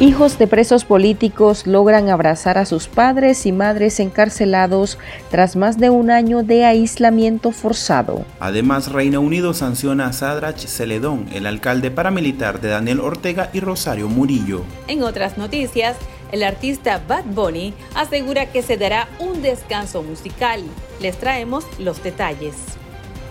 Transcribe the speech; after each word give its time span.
Hijos 0.00 0.38
de 0.38 0.48
presos 0.48 0.84
políticos 0.84 1.68
logran 1.68 2.10
abrazar 2.10 2.58
a 2.58 2.66
sus 2.66 2.88
padres 2.88 3.46
y 3.46 3.52
madres 3.52 4.00
encarcelados 4.00 4.98
tras 5.30 5.54
más 5.54 5.78
de 5.78 5.88
un 5.88 6.10
año 6.10 6.42
de 6.42 6.64
aislamiento 6.64 7.52
forzado. 7.52 8.24
Además, 8.40 8.90
Reino 8.90 9.20
Unido 9.20 9.54
sanciona 9.54 10.08
a 10.08 10.12
Sadrach 10.12 10.58
Celedón, 10.66 11.26
el 11.32 11.46
alcalde 11.46 11.92
paramilitar 11.92 12.60
de 12.60 12.70
Daniel 12.70 12.98
Ortega 12.98 13.50
y 13.52 13.60
Rosario 13.60 14.08
Murillo. 14.08 14.62
En 14.88 15.04
otras 15.04 15.38
noticias, 15.38 15.96
el 16.32 16.42
artista 16.42 17.00
Bad 17.06 17.26
Bunny 17.26 17.72
asegura 17.94 18.46
que 18.46 18.62
se 18.62 18.76
dará 18.76 19.06
un 19.20 19.42
descanso 19.42 20.02
musical. 20.02 20.64
Les 21.00 21.16
traemos 21.16 21.64
los 21.78 22.02
detalles. 22.02 22.56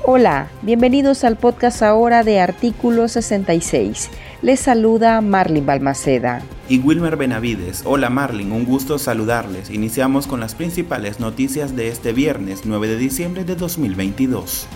Hola, 0.06 0.50
bienvenidos 0.62 1.24
al 1.24 1.38
podcast 1.38 1.82
ahora 1.82 2.24
de 2.24 2.42
Artículo 2.42 3.08
66. 3.08 4.10
Les 4.44 4.60
saluda 4.60 5.22
Marlin 5.22 5.66
Balmaceda. 5.66 6.42
Y 6.68 6.80
Wilmer 6.80 7.16
Benavides. 7.16 7.84
Hola 7.86 8.10
Marlin, 8.10 8.52
un 8.52 8.66
gusto 8.66 9.00
saludarles. 9.00 9.70
Iniciamos 9.70 10.28
con 10.28 10.42
las 10.42 10.54
principales 10.54 11.22
noticias 11.22 11.78
de 11.78 11.88
este 11.88 12.12
viernes 12.12 12.64
9 12.66 12.90
de 12.90 12.98
diciembre 12.98 13.46
de 13.46 13.56
2022 13.56 14.68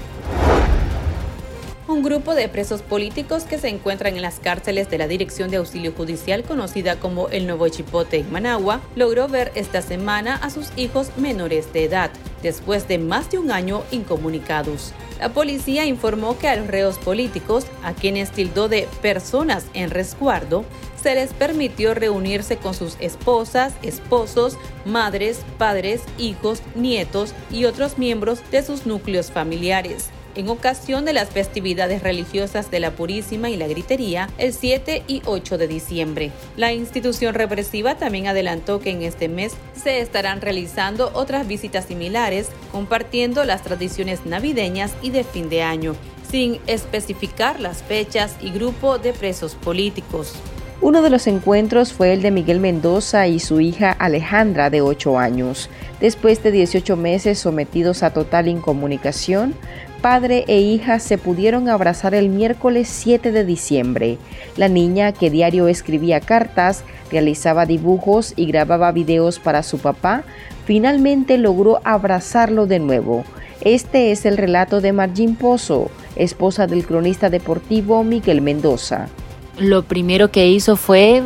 un 1.88 2.04
grupo 2.04 2.36
de 2.36 2.48
presos 2.48 2.84
políticos 2.84 3.46
que 3.46 3.58
se 3.58 3.70
encuentran 3.70 4.16
en 4.16 4.22
las 4.22 4.40
cárceles 4.40 4.90
de 4.90 5.00
la 5.00 5.08
Dirección 5.08 5.50
de 5.50 5.58
Auxilio 5.58 5.94
Judicial 5.94 6.44
conocida 6.44 6.98
como 6.98 7.28
el 7.30 7.48
Nuevo 7.48 7.68
Chipote 7.70 8.18
en 8.18 8.32
Managua 8.32 8.82
logró 8.96 9.28
ver 9.28 9.52
esta 9.56 9.82
semana 9.82 10.36
a 10.36 10.52
sus 10.52 10.72
hijos 10.76 11.10
menores 11.18 11.74
de 11.74 11.86
edad, 11.86 12.12
después 12.44 12.88
de 12.88 13.00
más 13.00 13.32
de 13.32 13.40
un 13.40 13.52
año 13.52 13.84
incomunicados. 13.90 14.94
La 15.20 15.30
policía 15.30 15.86
informó 15.86 16.38
que 16.38 16.48
a 16.48 16.56
los 16.56 16.68
reos 16.68 16.98
políticos, 16.98 17.66
a 17.84 17.94
quienes 17.94 18.32
tildó 18.32 18.70
de 18.70 18.88
personas 19.02 19.66
en 19.74 19.90
resguardo, 19.90 20.64
se 21.02 21.16
les 21.16 21.34
permitió 21.34 21.94
reunirse 21.94 22.58
con 22.58 22.74
sus 22.74 22.98
esposas, 23.00 23.74
esposos, 23.82 24.58
madres, 24.86 25.42
padres, 25.58 26.02
hijos, 26.18 26.62
nietos 26.76 27.34
y 27.52 27.66
otros 27.66 27.98
miembros 27.98 28.40
de 28.52 28.64
sus 28.64 28.86
núcleos 28.86 29.32
familiares 29.32 30.10
en 30.38 30.50
ocasión 30.50 31.04
de 31.04 31.14
las 31.14 31.30
festividades 31.30 32.04
religiosas 32.04 32.70
de 32.70 32.80
la 32.80 32.92
Purísima 32.92 33.50
y 33.50 33.58
la 33.58 33.68
Gritería 33.68 34.30
el 34.38 34.54
7 34.54 35.04
y 35.08 35.24
8 35.26 35.58
de 35.58 35.68
diciembre. 35.68 36.32
La 36.56 36.72
institución 36.74 37.34
represiva 37.34 37.96
también 37.96 38.28
adelantó 38.28 38.80
que 38.80 38.92
en 38.92 39.02
este 39.02 39.30
mes 39.30 39.54
se 39.76 40.00
estarán 40.00 40.40
realizando 40.40 41.10
otras 41.16 41.48
visitas 41.48 41.86
similares, 41.86 42.50
compartiendo 42.72 43.44
las 43.46 43.64
tradiciones 43.64 44.26
navideñas 44.26 44.94
y 45.02 45.10
de 45.10 45.24
fin 45.24 45.50
de 45.50 45.64
año, 45.64 45.96
sin 46.30 46.60
especificar 46.68 47.60
las 47.60 47.82
fechas 47.82 48.36
y 48.40 48.52
grupo 48.52 49.00
de 49.00 49.14
presos 49.14 49.56
políticos. 49.56 50.36
Uno 50.80 51.02
de 51.02 51.10
los 51.10 51.26
encuentros 51.26 51.92
fue 51.92 52.14
el 52.14 52.22
de 52.22 52.30
Miguel 52.30 52.60
Mendoza 52.60 53.26
y 53.26 53.40
su 53.40 53.60
hija 53.60 53.92
Alejandra, 53.92 54.70
de 54.70 54.82
8 54.82 55.18
años. 55.18 55.72
Después 56.00 56.44
de 56.44 56.52
18 56.52 56.96
meses 56.96 57.40
sometidos 57.40 58.04
a 58.04 58.12
total 58.12 58.48
incomunicación, 58.48 59.56
padre 60.02 60.46
e 60.48 60.60
hija 60.60 61.00
se 61.00 61.18
pudieron 61.18 61.70
abrazar 61.70 62.16
el 62.16 62.30
miércoles 62.30 62.88
7 62.88 63.32
de 63.32 63.44
diciembre. 63.44 64.18
La 64.56 64.70
niña, 64.70 65.12
que 65.12 65.30
diario 65.30 65.68
escribía 65.68 66.20
cartas, 66.20 66.84
realizaba 67.12 67.66
dibujos 67.66 68.34
y 68.36 68.46
grababa 68.46 68.92
videos 68.92 69.40
para 69.40 69.64
su 69.64 69.80
papá, 69.80 70.24
finalmente 70.66 71.38
logró 71.38 71.80
abrazarlo 71.84 72.66
de 72.66 72.80
nuevo. 72.80 73.26
Este 73.62 74.12
es 74.12 74.26
el 74.26 74.38
relato 74.38 74.82
de 74.82 74.94
Margin 74.94 75.36
Pozo, 75.36 75.90
esposa 76.16 76.68
del 76.68 76.86
cronista 76.86 77.30
deportivo 77.30 78.04
Miguel 78.04 78.42
Mendoza. 78.42 79.10
Lo 79.58 79.84
primero 79.84 80.30
que 80.30 80.48
hizo 80.48 80.76
fue 80.76 81.24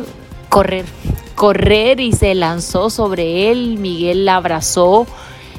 correr, 0.48 0.86
correr 1.34 2.00
y 2.00 2.12
se 2.12 2.34
lanzó 2.34 2.88
sobre 2.90 3.50
él. 3.50 3.78
Miguel 3.78 4.24
la 4.24 4.36
abrazó, 4.36 5.06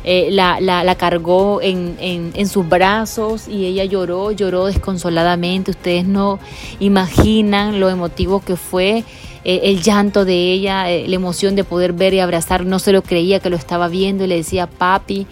eh, 0.04 0.30
la, 0.32 0.60
la, 0.60 0.96
cargó 0.96 1.62
en, 1.62 1.96
en, 2.00 2.48
sus 2.48 2.68
brazos 2.68 3.48
y 3.48 3.66
ella 3.66 3.86
lloró, 3.86 4.32
lloró 4.32 4.66
desconsoladamente. 4.66 5.72
Ustedes 5.72 6.06
no 6.06 6.40
imaginan 6.80 7.80
lo 7.80 7.90
emotivo 7.90 8.42
que 8.42 8.58
fue. 8.58 9.04
Eh, 9.46 9.62
el 9.64 9.82
llanto 9.82 10.26
de 10.26 10.52
ella, 10.52 10.92
eh, 10.92 11.08
la 11.08 11.16
emoción 11.16 11.56
de 11.56 11.64
poder 11.64 11.94
ver 11.94 12.14
y 12.14 12.20
abrazar, 12.20 12.66
no 12.66 12.80
se 12.80 12.92
lo 12.92 13.02
creía 13.02 13.40
que 13.40 13.50
lo 13.50 13.56
estaba 13.56 13.88
viendo 13.88 14.26
y 14.26 14.28
le 14.28 14.36
decía, 14.36 14.68
papi, 14.68 15.26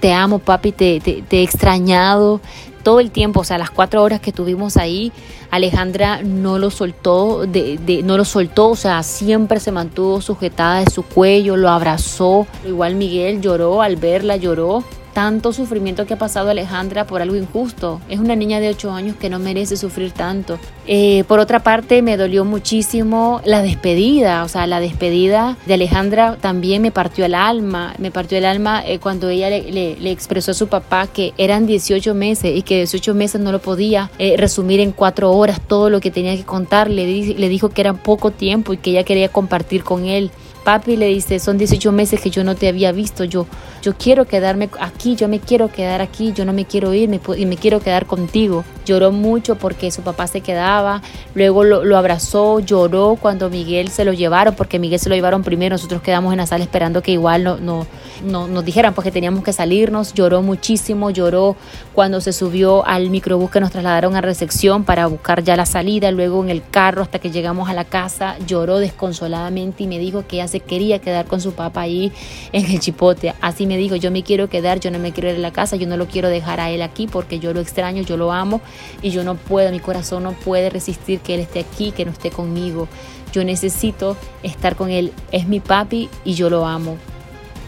te 0.00 0.12
amo, 0.12 0.38
papi, 0.38 0.72
te, 0.72 1.00
te, 1.00 1.22
te, 1.22 1.40
he 1.40 1.42
extrañado, 1.42 2.40
todo 2.82 3.00
el 3.00 3.10
tiempo, 3.10 3.40
o 3.40 3.44
sea, 3.44 3.58
las 3.58 3.70
cuatro 3.70 4.02
horas 4.02 4.20
que 4.20 4.32
tuvimos 4.32 4.76
ahí, 4.76 5.12
Alejandra 5.50 6.22
no 6.22 6.58
lo 6.58 6.70
soltó, 6.70 7.46
de, 7.46 8.02
no 8.04 8.16
lo 8.16 8.24
soltó, 8.24 8.70
o 8.70 8.76
sea, 8.76 9.02
siempre 9.02 9.60
se 9.60 9.72
mantuvo 9.72 10.20
sujetada 10.20 10.80
de 10.80 10.90
su 10.90 11.02
cuello, 11.02 11.56
lo 11.56 11.68
abrazó. 11.68 12.46
Igual 12.66 12.94
Miguel 12.94 13.40
lloró 13.40 13.82
al 13.82 13.96
verla, 13.96 14.36
lloró 14.36 14.84
tanto 15.20 15.52
sufrimiento 15.52 16.06
que 16.06 16.14
ha 16.14 16.18
pasado 16.18 16.48
Alejandra 16.48 17.06
por 17.06 17.20
algo 17.20 17.36
injusto. 17.36 18.00
Es 18.08 18.18
una 18.18 18.36
niña 18.36 18.58
de 18.58 18.70
8 18.70 18.90
años 18.90 19.16
que 19.16 19.28
no 19.28 19.38
merece 19.38 19.76
sufrir 19.76 20.12
tanto. 20.12 20.58
Eh, 20.86 21.24
por 21.28 21.40
otra 21.40 21.58
parte, 21.62 22.00
me 22.00 22.16
dolió 22.16 22.46
muchísimo 22.46 23.42
la 23.44 23.60
despedida, 23.60 24.42
o 24.44 24.48
sea, 24.48 24.66
la 24.66 24.80
despedida 24.80 25.58
de 25.66 25.74
Alejandra 25.74 26.38
también 26.40 26.80
me 26.80 26.90
partió 26.90 27.26
el 27.26 27.34
alma. 27.34 27.92
Me 27.98 28.10
partió 28.10 28.38
el 28.38 28.46
alma 28.46 28.82
eh, 28.86 28.98
cuando 28.98 29.28
ella 29.28 29.50
le, 29.50 30.10
expresó 30.10 30.52
a 30.52 30.54
su 30.54 30.68
papá 30.68 31.06
que 31.06 31.34
eran 31.36 31.66
18 31.66 32.14
meses 32.14 32.56
y 32.56 32.62
que 32.62 32.76
18 32.78 33.12
meses 33.12 33.42
no 33.42 33.52
lo 33.52 33.58
podía 33.58 34.10
eh, 34.18 34.36
resumir 34.38 34.80
en 34.80 34.92
cuatro 34.92 35.32
horas 35.32 35.60
todo 35.60 35.90
lo 35.90 36.00
que 36.00 36.10
tenía 36.10 36.34
que 36.34 36.44
contar. 36.44 36.88
Le, 36.88 37.04
le 37.34 37.48
dijo 37.50 37.68
que 37.68 37.82
era 37.82 37.92
poco 37.92 38.30
tiempo 38.30 38.72
y 38.72 38.78
que 38.78 38.92
ella 38.92 39.04
quería 39.04 39.28
compartir 39.28 39.84
con 39.84 40.06
él. 40.06 40.30
Papi 40.70 40.96
le 40.96 41.08
dice, 41.08 41.40
son 41.40 41.58
18 41.58 41.90
meses 41.90 42.20
que 42.20 42.30
yo 42.30 42.44
no 42.44 42.54
te 42.54 42.68
había 42.68 42.92
visto, 42.92 43.24
yo, 43.24 43.48
yo 43.82 43.96
quiero 43.96 44.26
quedarme 44.26 44.70
aquí, 44.78 45.16
yo 45.16 45.26
me 45.26 45.40
quiero 45.40 45.66
quedar 45.66 46.00
aquí, 46.00 46.32
yo 46.32 46.44
no 46.44 46.52
me 46.52 46.64
quiero 46.64 46.94
ir 46.94 47.10
y 47.36 47.44
me 47.46 47.56
quiero 47.56 47.80
quedar 47.80 48.06
contigo. 48.06 48.62
Lloró 48.86 49.10
mucho 49.10 49.56
porque 49.56 49.90
su 49.90 50.02
papá 50.02 50.28
se 50.28 50.42
quedaba, 50.42 51.02
luego 51.34 51.64
lo, 51.64 51.98
abrazó, 51.98 52.60
lloró 52.60 53.18
cuando 53.20 53.50
Miguel 53.50 53.88
se 53.88 54.04
lo 54.04 54.12
llevaron, 54.12 54.54
porque 54.54 54.78
Miguel 54.78 55.00
se 55.00 55.08
lo 55.08 55.16
llevaron 55.16 55.42
primero, 55.42 55.74
nosotros 55.74 56.02
quedamos 56.02 56.32
en 56.32 56.38
la 56.38 56.46
sala 56.46 56.62
esperando 56.62 57.02
que 57.02 57.10
igual 57.10 57.42
no, 57.42 57.84
no 58.22 58.48
nos 58.48 58.64
dijeran 58.64 58.94
porque 58.94 59.10
teníamos 59.10 59.44
que 59.44 59.52
salirnos, 59.52 60.14
lloró 60.14 60.42
muchísimo, 60.42 61.10
lloró 61.10 61.56
cuando 61.94 62.20
se 62.20 62.32
subió 62.32 62.86
al 62.86 63.10
microbús 63.10 63.50
que 63.50 63.60
nos 63.60 63.70
trasladaron 63.70 64.16
a 64.16 64.20
recepción 64.20 64.84
para 64.84 65.06
buscar 65.06 65.42
ya 65.42 65.56
la 65.56 65.66
salida, 65.66 66.10
luego 66.10 66.42
en 66.42 66.50
el 66.50 66.62
carro 66.68 67.02
hasta 67.02 67.18
que 67.18 67.30
llegamos 67.30 67.68
a 67.68 67.74
la 67.74 67.84
casa, 67.84 68.36
lloró 68.46 68.78
desconsoladamente 68.78 69.84
y 69.84 69.86
me 69.86 69.98
dijo 69.98 70.26
que 70.26 70.46
se 70.48 70.60
quería 70.60 70.98
quedar 70.98 71.26
con 71.26 71.40
su 71.40 71.52
papá 71.52 71.82
ahí 71.82 72.12
en 72.52 72.64
el 72.66 72.80
chipote. 72.80 73.34
Así 73.40 73.66
me 73.66 73.76
dijo, 73.76 73.96
yo 73.96 74.10
me 74.10 74.22
quiero 74.22 74.48
quedar, 74.48 74.80
yo 74.80 74.90
no 74.90 74.98
me 74.98 75.12
quiero 75.12 75.30
ir 75.30 75.36
a 75.36 75.38
la 75.38 75.52
casa, 75.52 75.76
yo 75.76 75.86
no 75.86 75.96
lo 75.96 76.06
quiero 76.06 76.28
dejar 76.28 76.60
a 76.60 76.70
él 76.70 76.82
aquí 76.82 77.06
porque 77.06 77.38
yo 77.38 77.52
lo 77.52 77.60
extraño, 77.60 78.02
yo 78.02 78.16
lo 78.16 78.32
amo 78.32 78.60
y 79.02 79.10
yo 79.10 79.24
no 79.24 79.34
puedo, 79.34 79.70
mi 79.70 79.80
corazón 79.80 80.24
no 80.24 80.32
puede 80.32 80.70
resistir 80.70 81.20
que 81.20 81.34
él 81.34 81.40
esté 81.40 81.60
aquí, 81.60 81.92
que 81.92 82.04
no 82.04 82.12
esté 82.12 82.30
conmigo. 82.30 82.88
Yo 83.32 83.44
necesito 83.44 84.16
estar 84.42 84.74
con 84.76 84.90
él, 84.90 85.12
es 85.30 85.46
mi 85.46 85.60
papi 85.60 86.08
y 86.24 86.34
yo 86.34 86.50
lo 86.50 86.66
amo. 86.66 86.96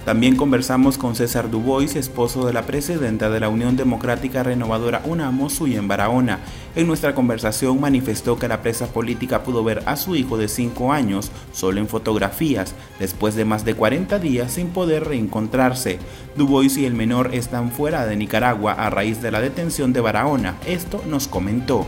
También 0.05 0.35
conversamos 0.35 0.99
con 0.99 1.15
César 1.15 1.49
Dubois, 1.49 1.95
esposo 1.95 2.45
de 2.45 2.53
la 2.53 2.63
presidenta 2.63 3.31
de 3.31 3.39
la 3.39 3.49
Unión 3.49 3.77
Democrática 3.77 4.43
Renovadora 4.43 5.01
UNAMO, 5.05 5.49
Suyen 5.49 5.87
Barahona. 5.87 6.41
En 6.75 6.89
nuestra 6.89 7.15
conversación 7.15 7.81
manifestó 7.81 8.37
que 8.37 8.49
la 8.49 8.63
presa 8.63 8.89
política 8.89 9.45
pudo 9.45 9.63
ver 9.63 9.81
a 9.87 9.95
su 9.95 10.17
hijo 10.17 10.37
de 10.37 10.49
5 10.49 10.93
años 10.93 11.31
solo 11.53 11.79
en 11.79 11.87
fotografías, 11.87 12.75
después 12.99 13.37
de 13.37 13.45
más 13.45 13.65
de 13.65 13.77
40 13.77 14.19
días 14.19 14.51
sin 14.51 14.71
poder 14.71 15.05
reencontrarse. 15.05 16.01
Dubois 16.37 16.77
y 16.79 16.85
el 16.85 16.95
menor 16.95 17.33
están 17.33 17.71
fuera 17.71 18.05
de 18.05 18.17
Nicaragua 18.17 18.73
a 18.73 18.91
raíz 18.91 19.23
de 19.23 19.31
la 19.31 19.41
detención 19.41 19.93
de 19.93 20.01
Barahona. 20.01 20.57
Esto 20.67 21.01
nos 21.09 21.29
comentó. 21.29 21.87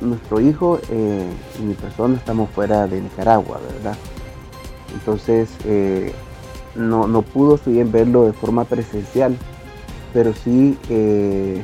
nuestro 0.00 0.40
hijo 0.40 0.80
eh, 0.90 1.28
y 1.60 1.62
mi 1.62 1.74
persona 1.74 2.16
estamos 2.16 2.50
fuera 2.50 2.88
de 2.88 3.02
Nicaragua, 3.02 3.60
¿verdad? 3.72 3.96
Entonces, 4.92 5.48
eh, 5.64 6.12
no, 6.76 7.06
no 7.06 7.22
pudo 7.22 7.58
si 7.58 7.72
bien 7.72 7.90
verlo 7.90 8.24
de 8.26 8.32
forma 8.32 8.64
presencial, 8.64 9.36
pero 10.12 10.32
sí 10.32 10.78
eh, 10.88 11.62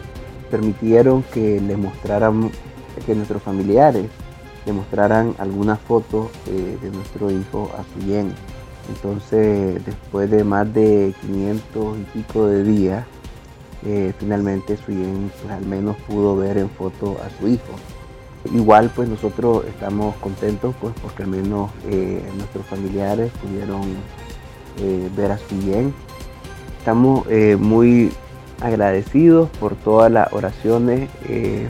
permitieron 0.50 1.22
que 1.22 1.60
le 1.60 1.76
mostraran, 1.76 2.50
que 3.06 3.14
nuestros 3.14 3.42
familiares 3.42 4.06
le 4.66 4.72
mostraran 4.72 5.34
algunas 5.38 5.80
fotos 5.80 6.28
eh, 6.46 6.76
de 6.82 6.90
nuestro 6.90 7.30
hijo 7.30 7.70
a 7.78 7.82
su 7.92 8.06
bien. 8.06 8.32
Entonces, 8.88 9.84
después 9.86 10.30
de 10.30 10.44
más 10.44 10.72
de 10.74 11.14
500 11.20 11.98
y 11.98 12.02
pico 12.18 12.46
de 12.46 12.64
días, 12.64 13.04
eh, 13.84 14.12
finalmente 14.18 14.76
Suyen 14.76 15.30
pues, 15.40 15.52
al 15.52 15.64
menos 15.64 15.96
pudo 16.08 16.36
ver 16.36 16.58
en 16.58 16.68
foto 16.68 17.16
a 17.24 17.30
su 17.40 17.48
hijo. 17.48 17.72
Igual 18.52 18.90
pues 18.94 19.08
nosotros 19.08 19.64
estamos 19.66 20.16
contentos 20.16 20.74
pues 20.80 20.92
porque 21.00 21.22
al 21.22 21.28
menos 21.28 21.70
nuestros 22.36 22.66
familiares 22.66 23.30
pudieron 23.40 23.82
eh, 24.78 25.08
ver 25.16 25.38
bien. 25.50 25.94
Estamos 26.82 27.24
eh, 27.30 27.56
muy 27.56 28.10
agradecidos 28.60 29.48
por 29.60 29.76
todas 29.76 30.10
las 30.10 30.32
oraciones, 30.32 31.08
eh, 31.28 31.68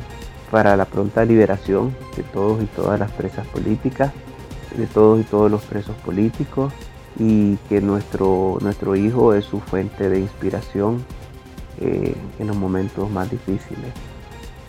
para 0.50 0.74
la 0.74 0.86
pronta 0.86 1.26
liberación 1.26 1.94
de 2.16 2.22
todos 2.22 2.62
y 2.62 2.66
todas 2.66 2.98
las 2.98 3.10
presas 3.10 3.46
políticas, 3.48 4.10
de 4.74 4.86
todos 4.86 5.20
y 5.20 5.24
todos 5.24 5.50
los 5.50 5.62
presos 5.64 5.94
políticos 5.96 6.72
y 7.18 7.56
que 7.68 7.82
nuestro, 7.82 8.56
nuestro 8.62 8.96
hijo 8.96 9.34
es 9.34 9.44
su 9.44 9.60
fuente 9.60 10.08
de 10.08 10.20
inspiración 10.20 11.04
eh, 11.80 12.14
en 12.38 12.46
los 12.46 12.56
momentos 12.56 13.10
más 13.10 13.30
difíciles. 13.30 13.92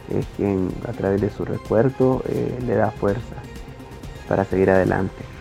Es 0.09 0.25
quien 0.35 0.69
a 0.87 0.91
través 0.91 1.21
de 1.21 1.29
su 1.29 1.45
recuerdo 1.45 2.21
le 2.67 2.75
da 2.75 2.91
fuerza 2.91 3.35
para 4.27 4.43
seguir 4.43 4.69
adelante. 4.69 5.32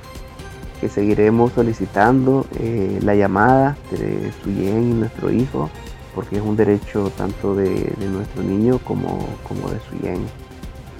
Que 0.82 0.88
seguiremos 0.88 1.52
solicitando 1.52 2.44
eh, 2.58 2.99
la 3.05 3.14
llamada 3.14 3.76
de 3.93 4.32
Suyen 4.43 4.90
y 4.90 4.94
nuestro 4.94 5.31
hijo, 5.31 5.70
porque 6.12 6.38
es 6.38 6.43
un 6.43 6.56
derecho 6.56 7.12
tanto 7.17 7.55
de, 7.55 7.94
nuestro 8.11 8.43
niño 8.43 8.81
como, 8.81 9.29
como 9.46 9.70
de 9.70 9.79
Suyen. 9.88 10.26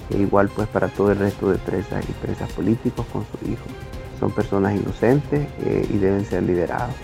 E 0.09 0.19
igual 0.19 0.47
pues 0.55 0.69
para 0.69 0.87
todo 0.87 1.11
el 1.11 1.19
resto 1.19 1.49
de 1.49 1.57
presas 1.57 2.05
y 2.07 2.13
presas 2.25 2.49
políticos 2.53 3.05
con 3.11 3.25
su 3.25 3.51
hijo. 3.51 3.65
Son 4.21 4.31
personas 4.31 4.73
inocentes 4.73 5.49
eh, 5.65 5.85
y 5.93 5.97
deben 5.97 6.23
ser 6.23 6.43
liberados. 6.43 6.95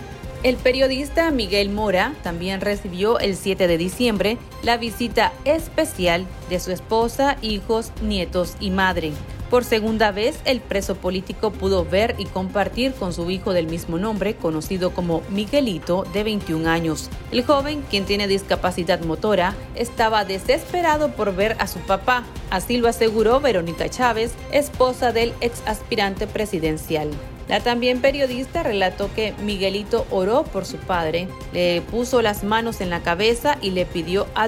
El 0.42 0.56
periodista 0.56 1.30
Miguel 1.30 1.68
Mora 1.68 2.14
también 2.22 2.62
recibió 2.62 3.18
el 3.18 3.36
7 3.36 3.68
de 3.68 3.76
diciembre 3.76 4.38
la 4.62 4.78
visita 4.78 5.34
especial 5.44 6.26
de 6.48 6.58
su 6.60 6.72
esposa, 6.72 7.36
hijos, 7.42 7.92
nietos 8.00 8.56
y 8.58 8.70
madre. 8.70 9.12
Por 9.50 9.64
segunda 9.64 10.12
vez, 10.12 10.38
el 10.44 10.60
preso 10.60 10.94
político 10.94 11.50
pudo 11.50 11.84
ver 11.84 12.14
y 12.18 12.26
compartir 12.26 12.94
con 12.94 13.12
su 13.12 13.28
hijo 13.32 13.52
del 13.52 13.66
mismo 13.66 13.98
nombre, 13.98 14.36
conocido 14.36 14.94
como 14.94 15.22
Miguelito, 15.28 16.04
de 16.12 16.22
21 16.22 16.70
años. 16.70 17.10
El 17.32 17.44
joven, 17.44 17.82
quien 17.90 18.04
tiene 18.04 18.28
discapacidad 18.28 19.00
motora, 19.00 19.56
estaba 19.74 20.24
desesperado 20.24 21.10
por 21.16 21.34
ver 21.34 21.56
a 21.58 21.66
su 21.66 21.80
papá. 21.80 22.22
Así 22.50 22.76
lo 22.76 22.86
aseguró 22.86 23.40
Verónica 23.40 23.88
Chávez, 23.88 24.34
esposa 24.52 25.10
del 25.10 25.34
ex 25.40 25.62
aspirante 25.66 26.28
presidencial. 26.28 27.10
La 27.48 27.58
también 27.58 28.00
periodista 28.00 28.62
relató 28.62 29.12
que 29.12 29.34
Miguelito 29.42 30.06
oró 30.10 30.44
por 30.44 30.64
su 30.64 30.76
padre, 30.76 31.26
le 31.52 31.80
puso 31.80 32.22
las 32.22 32.44
manos 32.44 32.80
en 32.80 32.90
la 32.90 33.00
cabeza 33.00 33.58
y 33.60 33.72
le 33.72 33.86
pidió 33.86 34.28
a 34.36 34.46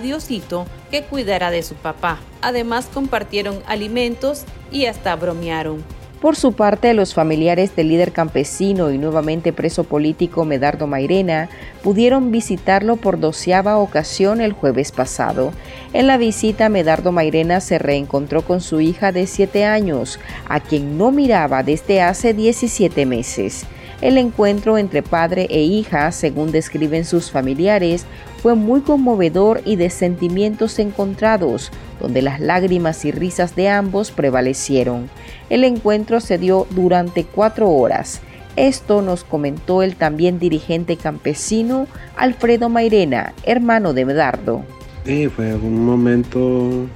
que 0.92 1.02
cuidara 1.02 1.50
de 1.50 1.62
su 1.62 1.74
papá. 1.74 2.20
Además 2.42 2.88
compartieron 2.92 3.60
alimentos 3.66 4.44
y 4.70 4.84
hasta 4.84 5.16
bromearon. 5.16 5.82
Por 6.20 6.36
su 6.36 6.52
parte, 6.52 6.94
los 6.94 7.14
familiares 7.14 7.74
del 7.74 7.88
líder 7.88 8.12
campesino 8.12 8.92
y 8.92 8.98
nuevamente 8.98 9.52
preso 9.52 9.82
político 9.82 10.44
Medardo 10.44 10.86
Mairena 10.86 11.48
pudieron 11.82 12.30
visitarlo 12.30 12.94
por 12.94 13.18
doceava 13.18 13.78
ocasión 13.78 14.40
el 14.40 14.52
jueves 14.52 14.92
pasado. 14.92 15.52
En 15.92 16.06
la 16.06 16.18
visita, 16.18 16.68
Medardo 16.68 17.10
Mairena 17.10 17.60
se 17.60 17.80
reencontró 17.80 18.42
con 18.42 18.60
su 18.60 18.80
hija 18.80 19.10
de 19.10 19.26
7 19.26 19.64
años, 19.64 20.20
a 20.48 20.60
quien 20.60 20.96
no 20.96 21.10
miraba 21.10 21.64
desde 21.64 22.02
hace 22.02 22.34
17 22.34 23.04
meses. 23.04 23.66
El 24.02 24.18
encuentro 24.18 24.78
entre 24.78 25.00
padre 25.00 25.46
e 25.48 25.62
hija, 25.62 26.10
según 26.10 26.50
describen 26.50 27.04
sus 27.04 27.30
familiares, 27.30 28.04
fue 28.42 28.56
muy 28.56 28.80
conmovedor 28.80 29.62
y 29.64 29.76
de 29.76 29.90
sentimientos 29.90 30.80
encontrados, 30.80 31.70
donde 32.00 32.20
las 32.20 32.40
lágrimas 32.40 33.04
y 33.04 33.12
risas 33.12 33.54
de 33.54 33.68
ambos 33.68 34.10
prevalecieron. 34.10 35.08
El 35.50 35.62
encuentro 35.62 36.18
se 36.18 36.36
dio 36.36 36.66
durante 36.70 37.22
cuatro 37.22 37.70
horas. 37.70 38.20
Esto 38.56 39.02
nos 39.02 39.22
comentó 39.22 39.84
el 39.84 39.94
también 39.94 40.40
dirigente 40.40 40.96
campesino 40.96 41.86
Alfredo 42.16 42.68
Mairena, 42.68 43.34
hermano 43.44 43.94
de 43.94 44.04
Medardo. 44.04 44.64
Sí, 45.06 45.28
fue 45.28 45.54
un 45.54 45.86
momento, 45.86 46.86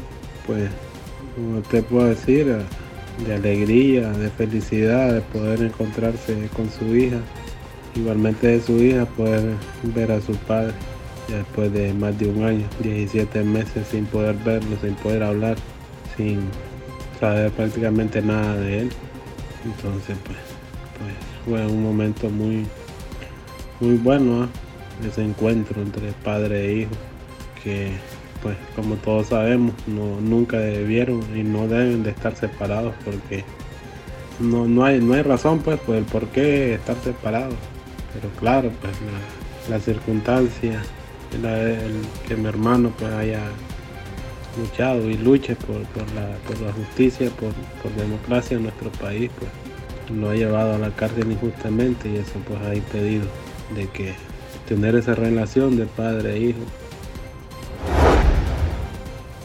pues, 0.45 0.69
como 1.37 1.61
te 1.61 1.83
puedo 1.83 2.07
decir, 2.07 2.57
de 3.25 3.35
alegría, 3.35 4.11
de 4.11 4.31
felicidad, 4.31 5.15
de 5.15 5.21
poder 5.21 5.63
encontrarse 5.63 6.49
con 6.55 6.71
su 6.71 6.95
hija. 6.97 7.19
Igualmente 7.95 8.47
de 8.49 8.61
su 8.61 8.83
hija, 8.83 9.07
poder 9.07 9.55
ver 9.83 10.13
a 10.13 10.21
su 10.21 10.35
padre 10.37 10.75
después 11.29 11.73
de 11.73 11.93
más 11.95 12.19
de 12.19 12.29
un 12.29 12.45
año, 12.45 12.67
17 12.81 13.43
meses 13.43 13.87
sin 13.91 14.07
poder 14.07 14.37
verlo, 14.45 14.77
sin 14.81 14.95
poder 14.97 15.23
hablar, 15.23 15.57
sin 16.17 16.41
saber 17.19 17.51
prácticamente 17.53 18.23
nada 18.23 18.57
de 18.57 18.81
él. 18.81 18.91
Entonces, 19.65 20.17
pues, 20.25 20.39
pues 20.99 21.15
fue 21.45 21.67
un 21.67 21.83
momento 21.83 22.29
muy, 22.31 22.67
muy 23.81 23.97
bueno 23.97 24.45
¿ah? 24.45 24.49
ese 25.07 25.25
encuentro 25.25 25.83
entre 25.83 26.13
padre 26.25 26.67
e 26.67 26.77
hijo, 26.83 26.93
que 27.63 27.91
pues 28.47 28.59
como 28.77 28.95
todos 28.95 29.27
sabemos, 29.27 29.75
no, 29.89 30.21
nunca 30.21 30.57
debieron 30.57 31.21
y 31.37 31.43
no 31.43 31.67
deben 31.67 32.05
de 32.05 32.11
estar 32.11 32.37
separados 32.37 32.95
porque 33.05 33.45
no, 34.39 34.69
no, 34.69 34.85
hay, 34.85 35.01
no 35.01 35.15
hay 35.15 35.23
razón 35.23 35.59
pues 35.59 35.81
por 35.81 35.97
el 35.97 36.05
por 36.05 36.29
qué 36.29 36.75
estar 36.75 36.95
separados. 37.03 37.57
Pero 38.15 38.29
claro, 38.39 38.71
pues 38.81 38.93
la, 39.69 39.81
circunstancia, 39.81 40.81
que 42.29 42.37
mi 42.37 42.47
hermano 42.47 42.93
pues 42.97 43.13
haya 43.15 43.43
luchado 44.57 45.11
y 45.11 45.19
luche 45.19 45.57
por, 45.57 45.81
la, 46.15 46.73
justicia, 46.73 47.29
por, 47.31 47.53
democracia 47.97 48.57
en 48.59 48.63
nuestro 48.63 48.91
país, 48.93 49.29
pues 49.41 49.51
lo 50.17 50.31
ha 50.31 50.35
llevado 50.37 50.75
a 50.75 50.79
la 50.79 50.91
cárcel 50.91 51.33
injustamente 51.33 52.09
y 52.09 52.19
eso 52.19 52.35
pues 52.47 52.61
ha 52.61 52.77
impedido 52.77 53.27
de 53.75 53.89
que 53.89 54.15
tener 54.69 54.95
esa 54.95 55.17
relación 55.17 55.77
de 55.77 55.87
padre 55.87 56.37
e 56.37 56.39
hijo. 56.39 56.61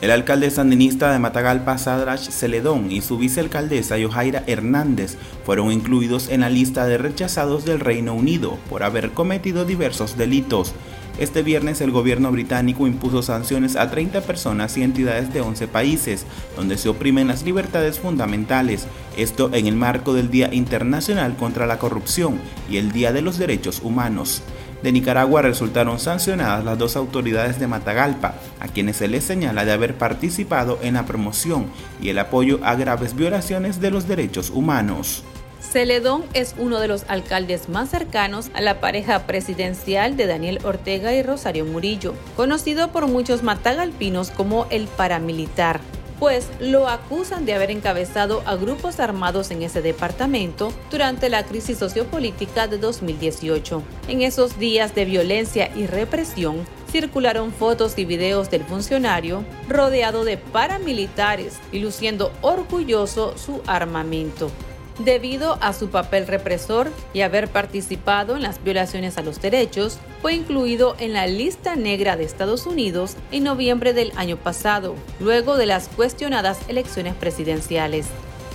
El 0.02 0.10
alcalde 0.10 0.50
sandinista 0.50 1.12
de 1.14 1.20
Matagalpa, 1.20 1.78
Sadrach 1.78 2.32
Celedón, 2.32 2.92
y 2.92 3.02
su 3.02 3.20
vicealcaldesa, 3.20 4.00
Yohaira 4.00 4.44
Hernández, 4.48 5.16
fueron 5.46 5.72
incluidos 5.72 6.28
en 6.30 6.42
la 6.42 6.50
lista 6.50 6.88
de 6.88 6.98
rechazados 6.98 7.66
del 7.66 7.80
Reino 7.80 8.16
Unido 8.16 8.58
por 8.68 8.82
haber 8.82 9.12
cometido 9.12 9.64
diversos 9.64 10.18
delitos. 10.18 10.74
Este 11.20 11.44
viernes 11.44 11.82
el 11.82 11.92
gobierno 11.92 12.32
británico 12.32 12.88
impuso 12.88 13.22
sanciones 13.22 13.76
a 13.76 13.92
30 13.92 14.22
personas 14.22 14.76
y 14.76 14.82
entidades 14.82 15.32
de 15.34 15.42
11 15.42 15.68
países, 15.68 16.26
donde 16.56 16.80
se 16.80 16.90
oprimen 16.90 17.28
las 17.28 17.44
libertades 17.44 18.00
fundamentales, 18.00 18.88
esto 19.18 19.52
en 19.54 19.68
el 19.68 19.76
marco 19.76 20.16
del 20.16 20.32
Día 20.32 20.52
Internacional 20.52 21.36
contra 21.36 21.68
la 21.68 21.78
Corrupción 21.78 22.40
y 22.72 22.78
el 22.78 22.92
Día 22.92 23.14
de 23.14 23.22
los 23.22 23.38
Derechos 23.38 23.82
Humanos. 23.84 24.42
De 24.84 24.92
Nicaragua 24.92 25.44
resultaron 25.44 26.00
sancionadas 26.00 26.66
las 26.66 26.78
dos 26.78 26.96
autoridades 26.96 27.60
de 27.60 27.68
Matagalpa, 27.68 28.34
a 28.60 28.68
quienes 28.68 28.98
se 28.98 29.08
les 29.08 29.24
señala 29.24 29.64
de 29.64 29.72
haber 29.72 29.96
participado 29.96 30.80
en 30.82 30.96
la 30.96 31.06
promoción 31.06 31.68
y 32.02 32.10
el 32.10 32.20
apoyo 32.20 32.60
a 32.64 32.76
graves 32.76 33.16
violaciones 33.16 33.80
de 33.80 33.92
los 33.92 34.08
derechos 34.08 34.50
humanos. 34.50 35.24
Celedón 35.62 36.24
es 36.34 36.56
uno 36.58 36.80
de 36.80 36.88
los 36.88 37.06
alcaldes 37.08 37.70
más 37.70 37.90
cercanos 37.90 38.50
a 38.56 38.62
la 38.62 38.82
pareja 38.82 39.28
presidencial 39.28 40.18
de 40.18 40.26
Daniel 40.26 40.60
Ortega 40.64 41.14
y 41.14 41.22
Rosario 41.22 41.66
Murillo, 41.66 42.16
conocido 42.36 42.92
por 42.92 43.08
muchos 43.08 43.44
matagalpinos 43.44 44.32
como 44.32 44.66
el 44.72 44.88
paramilitar 44.88 45.80
pues 46.22 46.48
lo 46.60 46.88
acusan 46.88 47.48
de 47.48 47.56
haber 47.56 47.72
encabezado 47.72 48.44
a 48.46 48.56
grupos 48.56 49.00
armados 49.00 49.50
en 49.50 49.64
ese 49.64 49.82
departamento 49.82 50.72
durante 50.92 51.30
la 51.30 51.44
crisis 51.48 51.80
sociopolítica 51.80 52.68
de 52.68 52.78
2018. 52.78 53.82
En 54.08 54.22
esos 54.22 54.60
días 54.60 54.94
de 54.94 55.06
violencia 55.06 55.76
y 55.76 55.88
represión, 55.88 56.68
circularon 56.92 57.52
fotos 57.52 57.98
y 57.98 58.06
videos 58.06 58.52
del 58.52 58.64
funcionario 58.64 59.44
rodeado 59.68 60.24
de 60.24 60.38
paramilitares 60.38 61.56
y 61.72 61.80
luciendo 61.80 62.32
orgulloso 62.42 63.36
su 63.36 63.64
armamento 63.66 64.52
debido 65.06 65.58
a 65.62 65.74
su 65.74 65.90
papel 65.90 66.28
represor 66.28 66.92
y 67.14 67.22
haber 67.22 67.50
participado 67.50 68.36
en 68.36 68.44
las 68.44 68.64
violaciones 68.64 69.18
a 69.18 69.22
los 69.22 69.42
derechos, 69.42 70.00
fue 70.22 70.34
incluido 70.34 70.96
en 71.00 71.14
la 71.14 71.28
lista 71.28 71.76
negra 71.76 72.18
de 72.18 72.24
Estados 72.24 72.66
Unidos 72.66 73.16
en 73.32 73.44
noviembre 73.44 73.94
del 73.94 74.12
año 74.16 74.38
pasado, 74.38 74.96
luego 75.20 75.58
de 75.58 75.66
las 75.66 75.88
cuestionadas 75.88 76.60
elecciones 76.68 77.16
presidenciales. 77.16 78.08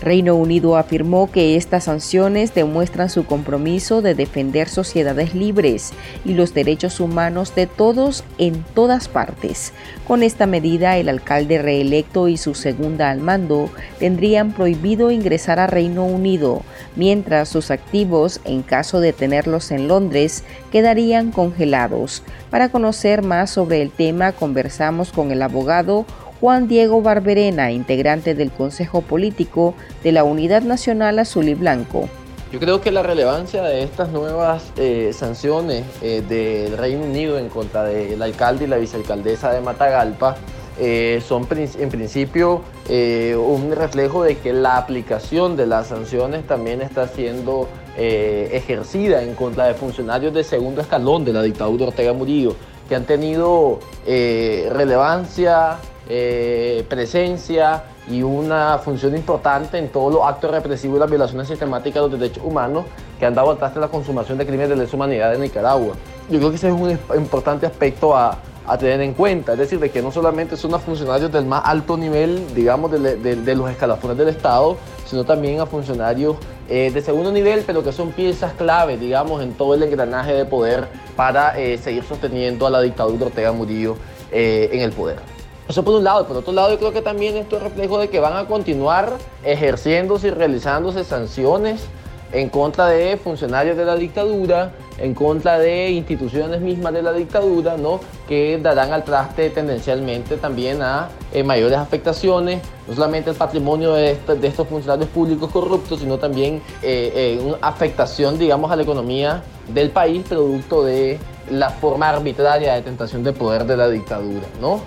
Reino 0.02 0.34
Unido 0.34 0.76
afirmó 0.76 1.30
que 1.30 1.56
estas 1.56 1.84
sanciones 1.84 2.54
demuestran 2.54 3.08
su 3.08 3.24
compromiso 3.24 4.02
de 4.02 4.14
defender 4.14 4.68
sociedades 4.68 5.34
libres 5.34 5.92
y 6.24 6.34
los 6.34 6.52
derechos 6.52 7.00
humanos 7.00 7.54
de 7.54 7.66
todos 7.66 8.22
en 8.38 8.62
todas 8.74 9.08
partes. 9.08 9.72
Con 10.06 10.22
esta 10.22 10.46
medida, 10.46 10.98
el 10.98 11.08
alcalde 11.08 11.58
reelecto 11.58 12.28
y 12.28 12.36
su 12.36 12.54
segunda 12.54 13.10
al 13.10 13.20
mando 13.20 13.70
tendrían 13.98 14.52
prohibido 14.52 15.10
ingresar 15.10 15.58
a 15.58 15.66
Reino 15.66 16.04
Unido, 16.04 16.62
mientras 16.94 17.48
sus 17.48 17.70
activos, 17.70 18.40
en 18.44 18.62
caso 18.62 19.00
de 19.00 19.12
tenerlos 19.12 19.70
en 19.70 19.88
Londres, 19.88 20.44
quedarían 20.70 21.32
congelados. 21.32 22.22
Para 22.50 22.68
conocer 22.68 23.22
más 23.22 23.50
sobre 23.50 23.80
el 23.82 23.90
tema, 23.90 24.32
conversamos 24.32 25.10
con 25.10 25.32
el 25.32 25.42
abogado 25.42 26.04
Juan 26.40 26.68
Diego 26.68 27.00
Barberena, 27.02 27.72
integrante 27.72 28.34
del 28.34 28.52
Consejo 28.52 29.00
Político 29.00 29.74
de 30.02 30.12
la 30.12 30.24
Unidad 30.24 30.62
Nacional 30.62 31.18
Azul 31.18 31.48
y 31.48 31.54
Blanco. 31.54 32.08
Yo 32.52 32.60
creo 32.60 32.80
que 32.80 32.92
la 32.92 33.02
relevancia 33.02 33.62
de 33.62 33.82
estas 33.82 34.10
nuevas 34.10 34.72
eh, 34.76 35.10
sanciones 35.12 35.84
eh, 36.00 36.22
del 36.28 36.78
Reino 36.78 37.04
Unido 37.04 37.38
en 37.38 37.48
contra 37.48 37.82
del 37.84 38.22
alcalde 38.22 38.64
y 38.64 38.68
la 38.68 38.76
vicealcaldesa 38.76 39.52
de 39.52 39.60
Matagalpa 39.60 40.36
eh, 40.78 41.22
son 41.26 41.48
en 41.50 41.88
principio 41.88 42.62
un 42.88 43.72
reflejo 43.74 44.22
de 44.22 44.38
que 44.38 44.52
la 44.52 44.76
aplicación 44.76 45.56
de 45.56 45.66
las 45.66 45.88
sanciones 45.88 46.46
también 46.46 46.82
está 46.82 47.08
siendo 47.08 47.68
ejercida 47.96 49.22
en 49.22 49.34
contra 49.34 49.66
de 49.66 49.74
funcionarios 49.74 50.32
de 50.32 50.44
segundo 50.44 50.82
escalón 50.82 51.24
de 51.24 51.32
la 51.32 51.42
dictadura 51.42 51.86
Ortega 51.86 52.12
Murillo, 52.12 52.54
que 52.88 52.94
han 52.94 53.04
tenido 53.04 53.80
relevancia, 54.06 55.78
presencia 56.06 57.84
y 58.08 58.22
una 58.22 58.78
función 58.78 59.16
importante 59.16 59.78
en 59.78 59.88
todos 59.88 60.12
los 60.12 60.22
actos 60.25 60.50
represivos 60.50 60.96
y 60.96 61.00
las 61.00 61.10
violaciones 61.10 61.48
sistemáticas 61.48 62.02
de 62.02 62.08
los 62.08 62.20
derechos 62.20 62.44
humanos 62.44 62.84
que 63.18 63.26
han 63.26 63.34
dado 63.34 63.50
al 63.50 63.58
traste 63.58 63.80
la 63.80 63.88
consumación 63.88 64.38
de 64.38 64.46
crímenes 64.46 64.70
de 64.70 64.76
lesa 64.76 64.96
humanidad 64.96 65.34
en 65.34 65.40
Nicaragua. 65.40 65.94
Yo 66.28 66.38
creo 66.38 66.50
que 66.50 66.56
ese 66.56 66.68
es 66.68 66.75
un 66.75 66.90
importante 67.16 67.66
aspecto 67.66 68.16
a, 68.16 68.38
tener 68.80 69.00
en 69.00 69.14
cuenta, 69.14 69.52
es 69.52 69.60
decir, 69.60 69.78
de 69.78 69.90
que 69.90 70.02
no 70.02 70.10
solamente 70.10 70.56
son 70.56 70.75
a 70.75 70.80
funcionarios 70.80 71.30
del 71.30 71.44
más 71.44 71.62
alto 71.64 71.96
nivel, 71.96 72.52
digamos, 72.52 72.90
de, 72.90 73.54
los 73.54 73.70
escalafones 73.70 74.16
del 74.16 74.26
Estado, 74.26 74.76
sino 75.04 75.22
también 75.22 75.60
a 75.60 75.66
funcionarios 75.66 76.36
eh, 76.68 76.90
de 76.92 77.00
segundo 77.00 77.30
nivel, 77.30 77.62
pero 77.64 77.84
que 77.84 77.92
son 77.92 78.10
piezas 78.10 78.54
clave, 78.54 78.96
digamos, 78.96 79.40
en 79.40 79.52
todo 79.52 79.75
el 79.75 79.84
engranaje 79.84 80.32
de 80.32 80.44
poder 80.46 80.88
para 81.14 81.56
eh, 81.56 81.78
seguir 81.78 82.02
sosteniendo 82.02 82.66
a 82.66 82.70
la 82.70 82.80
dictadura 82.80 83.26
Ortega 83.26 83.52
Murillo 83.52 83.98
eh, 84.32 84.68
en 84.72 84.80
el 84.80 84.90
poder. 84.90 85.35
Eso 85.68 85.82
por 85.82 85.94
un 85.94 86.04
lado, 86.04 86.23
y 86.23 86.25
por 86.25 86.37
otro 86.37 86.52
lado 86.52 86.70
yo 86.70 86.78
creo 86.78 86.92
que 86.92 87.02
también 87.02 87.37
esto 87.37 87.56
es 87.56 87.62
reflejo 87.62 87.99
de 87.99 88.08
que 88.08 88.20
van 88.20 88.37
a 88.37 88.46
continuar 88.46 89.14
ejerciéndose 89.44 90.28
y 90.28 90.30
realizándose 90.30 91.02
sanciones 91.02 91.87
en 92.32 92.49
contra 92.49 92.87
de 92.87 93.16
funcionarios 93.16 93.76
de 93.76 93.85
la 93.85 93.96
dictadura, 93.96 94.73
en 94.99 95.14
contra 95.14 95.58
de 95.58 95.90
instituciones 95.90 96.61
mismas 96.61 96.92
de 96.92 97.02
la 97.02 97.12
dictadura, 97.12 97.76
¿no? 97.76 98.00
que 98.28 98.58
darán 98.58 98.92
al 98.92 99.04
traste 99.04 99.50
tendencialmente 99.50 100.37
también 100.37 100.82
a 100.82 101.08
eh, 101.32 101.42
mayores 101.42 101.78
afectaciones, 101.78 102.62
no 102.87 102.94
solamente 102.94 103.30
el 103.30 103.37
patrimonio 103.37 103.94
de, 103.94 104.18
estos 104.42 104.68
funcionarios 104.68 105.08
públicos 105.11 105.50
corruptos, 105.50 106.00
sino 106.00 106.18
también 106.18 106.62
eh, 106.82 107.12
eh, 107.14 107.40
una 107.42 107.58
afectación, 107.61 108.38
digamos, 108.38 108.70
a 108.70 108.76
la 108.76 108.82
economía 108.82 109.42
del 109.68 109.90
país, 109.90 110.25
producto 110.28 110.85
de 110.85 111.18
la 111.50 111.70
forma 111.70 112.08
arbitraria 112.08 112.75
de 112.75 112.82
tentación 112.82 113.23
de 113.23 113.32
poder 113.32 113.64
de 113.64 113.76
la 113.76 113.88
dictadura. 113.88 114.46
¿no? 114.61 114.80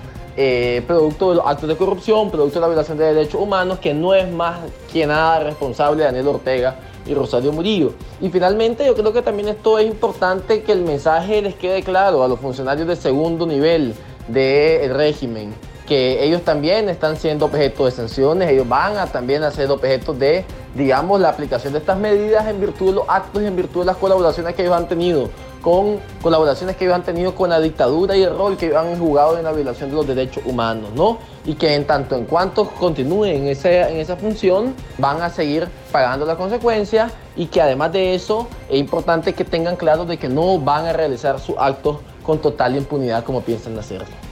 Producto 0.88 1.31
de 1.31 1.36
los 1.38 1.46
actos 1.46 1.67
de 1.67 1.75
corrupción, 1.75 2.31
producto 2.31 2.55
de 2.55 2.62
la 2.62 2.67
violación 2.67 2.98
de 2.98 3.13
derechos 3.13 3.41
humanos, 3.41 3.79
que 3.79 3.93
no 3.93 4.13
es 4.13 4.31
más 4.31 4.60
que 4.91 5.05
nada 5.05 5.39
responsable 5.39 6.03
Daniel 6.03 6.27
Ortega 6.27 6.75
y 7.05 7.13
Rosario 7.13 7.51
Murillo. 7.51 7.93
Y 8.22 8.29
finalmente 8.29 8.86
yo 8.86 8.96
creo 8.96 9.12
que 9.12 9.22
también 9.22 9.50
esto 9.50 9.79
es 9.79 9.88
importante 9.88 10.63
que 10.63 10.72
el 10.72 10.81
mensaje 10.81 11.41
les 11.41 11.55
quede 11.55 11.84
claro 11.84 12.24
a 12.24 12.27
los 12.27 12.39
funcionarios 12.39 12.88
de 12.88 12.96
segundo 12.96 13.46
nivel 13.46 13.93
del 14.27 14.93
régimen, 14.93 15.53
que 15.89 16.24
ellos 16.24 16.43
también 16.43 16.88
están 16.88 17.17
siendo 17.17 17.46
objeto 17.46 17.86
de 17.86 17.91
sanciones, 17.91 18.48
ellos 18.51 18.69
van 18.69 18.96
a 18.96 19.08
también 19.08 19.41
a 19.41 19.50
ser 19.50 19.72
objeto 19.72 20.13
de, 20.13 20.46
digamos, 20.75 21.19
la 21.19 21.29
aplicación 21.29 21.74
de 21.74 21.79
estas 21.79 21.98
medidas 21.98 22.48
en 22.48 22.62
virtud 22.62 22.89
de 22.89 22.91
los 22.93 23.05
actos 23.10 23.41
y 23.41 23.48
en 23.48 23.55
virtud 23.55 23.79
de 23.79 23.88
las 23.88 23.98
colaboraciones 23.98 24.53
que 24.53 24.62
ellos 24.62 24.75
han 24.75 24.88
tenido 24.88 25.31
con 25.63 26.00
colaboraciones 26.22 26.75
que 26.75 26.86
ellos 26.86 26.96
han 26.96 27.03
tenido 27.03 27.34
con 27.34 27.50
la 27.50 27.60
dictadura 27.60 28.15
y 28.15 28.22
el 28.22 28.38
rol 28.38 28.55
que 28.55 28.67
ellos 28.67 28.77
han 28.77 29.00
jugado 29.00 29.39
en 29.39 29.43
la 29.43 29.51
violación 29.51 29.89
de 29.89 29.96
los 29.96 30.05
derechos 30.05 30.43
humanos, 30.46 30.91
¿no? 30.93 31.17
Y 31.43 31.55
que 31.55 31.74
en 31.74 31.88
tanto 31.88 32.15
en 32.15 32.25
cuanto 32.25 32.69
continúen 32.69 33.38
en, 33.38 33.48
ese, 33.48 33.81
en 33.81 33.98
esa 33.98 34.15
función, 34.15 34.75
van 35.00 35.24
a 35.24 35.31
seguir 35.31 35.67
pagando 35.91 36.24
las 36.24 36.38
consecuencias 36.38 37.12
y 37.36 37.48
que 37.48 37.63
además 37.63 37.91
de 37.91 38.13
eso 38.13 38.48
es 38.69 38.79
importante 38.79 39.34
que 39.34 39.43
tengan 39.43 39.75
claro 39.75 40.05
de 40.05 40.17
que 40.17 40.29
no 40.29 40.60
van 40.60 40.86
a 40.86 40.93
realizar 40.93 41.39
sus 41.39 41.55
actos 41.58 41.98
con 42.24 42.38
total 42.38 42.77
impunidad 42.77 43.24
como 43.24 43.41
piensan 43.41 43.75
hacerlo. 43.79 44.28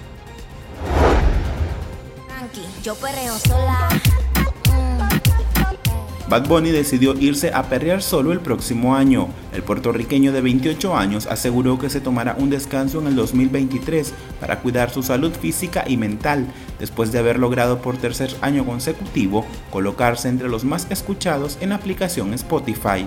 Yo 2.84 2.96
sola. 2.96 3.90
Bad 6.30 6.48
Bunny 6.48 6.72
decidió 6.72 7.14
irse 7.14 7.52
a 7.54 7.64
perrear 7.64 8.02
solo 8.02 8.34
el 8.34 8.42
próximo 8.42 8.96
año. 8.96 9.30
El 9.54 9.64
puertorriqueño 9.64 10.34
de 10.34 10.42
28 10.42 10.96
años 10.96 11.26
aseguró 11.26 11.80
que 11.80 11.90
se 11.90 12.02
tomará 12.02 12.36
un 12.38 12.50
descanso 12.50 13.00
en 13.00 13.08
el 13.08 13.16
2023 13.16 14.14
para 14.42 14.60
cuidar 14.60 14.90
su 14.90 15.04
salud 15.04 15.32
física 15.32 15.86
y 15.88 15.96
mental, 15.96 16.48
después 16.80 17.14
de 17.14 17.20
haber 17.20 17.40
logrado 17.40 17.82
por 17.82 17.98
tercer 17.98 18.36
año 18.42 18.66
consecutivo 18.66 19.46
colocarse 19.72 20.28
entre 20.28 20.50
los 20.50 20.66
más 20.66 20.88
escuchados 20.90 21.58
en 21.62 21.70
la 21.70 21.76
aplicación 21.76 22.34
Spotify. 22.34 23.06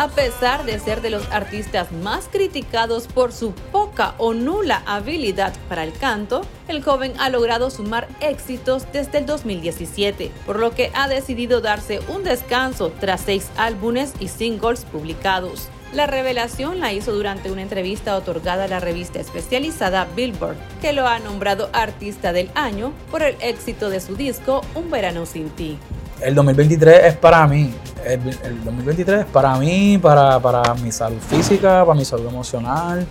A 0.00 0.08
pesar 0.08 0.64
de 0.64 0.78
ser 0.78 1.02
de 1.02 1.10
los 1.10 1.30
artistas 1.30 1.92
más 1.92 2.26
criticados 2.32 3.06
por 3.06 3.34
su 3.34 3.52
poca 3.52 4.14
o 4.16 4.32
nula 4.32 4.82
habilidad 4.86 5.52
para 5.68 5.84
el 5.84 5.92
canto, 5.92 6.40
el 6.68 6.82
joven 6.82 7.12
ha 7.18 7.28
logrado 7.28 7.68
sumar 7.68 8.08
éxitos 8.22 8.90
desde 8.94 9.18
el 9.18 9.26
2017, 9.26 10.30
por 10.46 10.58
lo 10.58 10.70
que 10.70 10.90
ha 10.94 11.06
decidido 11.06 11.60
darse 11.60 12.00
un 12.08 12.24
descanso 12.24 12.90
tras 12.98 13.20
seis 13.20 13.50
álbumes 13.58 14.14
y 14.20 14.28
singles 14.28 14.86
publicados. 14.86 15.68
La 15.92 16.06
revelación 16.06 16.80
la 16.80 16.94
hizo 16.94 17.12
durante 17.12 17.52
una 17.52 17.60
entrevista 17.60 18.16
otorgada 18.16 18.64
a 18.64 18.68
la 18.68 18.80
revista 18.80 19.20
especializada 19.20 20.08
Billboard, 20.16 20.56
que 20.80 20.94
lo 20.94 21.06
ha 21.06 21.18
nombrado 21.18 21.68
artista 21.74 22.32
del 22.32 22.50
año 22.54 22.94
por 23.10 23.22
el 23.22 23.36
éxito 23.42 23.90
de 23.90 24.00
su 24.00 24.16
disco 24.16 24.62
Un 24.74 24.90
verano 24.90 25.26
sin 25.26 25.50
ti 25.50 25.76
el 26.22 26.34
2023 26.34 27.04
es 27.04 27.16
para 27.16 27.46
mí. 27.46 27.72
El, 28.04 28.22
2023 28.64 29.20
es 29.20 29.26
para 29.26 29.56
mí, 29.56 29.98
para, 29.98 30.74
mi 30.82 30.90
salud 30.90 31.18
física, 31.20 31.84
para 31.84 31.98
mi 31.98 32.04
salud 32.04 32.26
emocional, 32.26 33.06